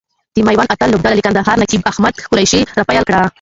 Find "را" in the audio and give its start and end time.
2.77-2.83